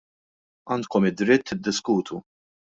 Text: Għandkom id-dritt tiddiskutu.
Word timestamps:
Għandkom 0.77 1.07
id-dritt 1.11 1.47
tiddiskutu. 1.53 2.23